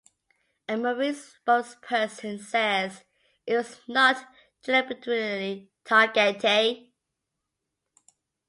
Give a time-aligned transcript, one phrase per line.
[0.67, 3.03] A Marine spokesperson says
[3.45, 4.25] it was not
[4.63, 6.91] deliberately targete.